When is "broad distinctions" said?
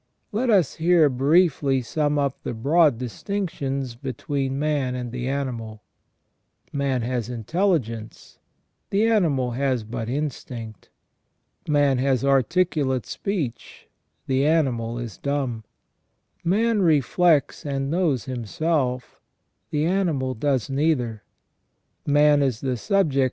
2.55-3.93